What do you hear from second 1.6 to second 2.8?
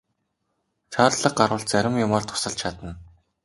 зарим юмаар тусалж